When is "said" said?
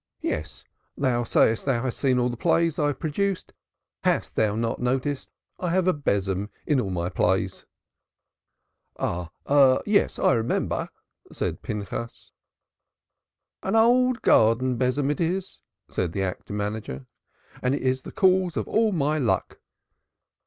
11.31-11.61, 15.87-16.13